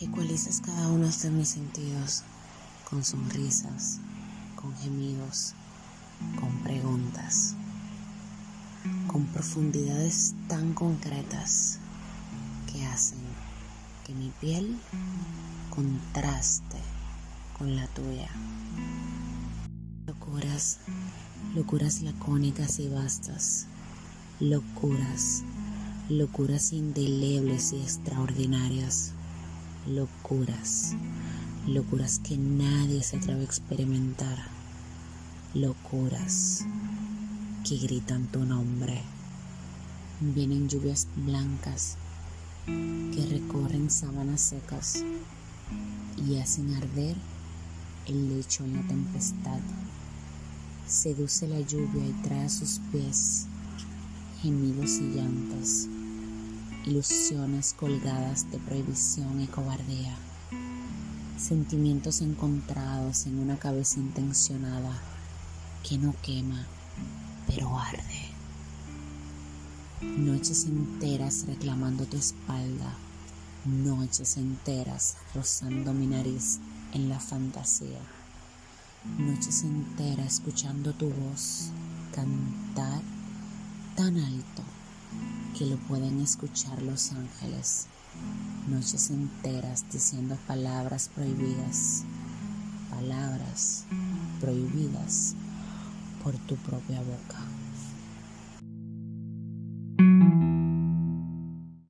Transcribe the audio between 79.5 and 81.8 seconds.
enteras escuchando tu voz